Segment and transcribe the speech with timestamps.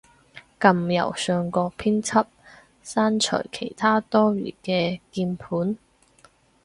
[0.59, 2.25] 撳右上角編輯，
[2.83, 5.77] 刪除其它多餘嘅鍵盤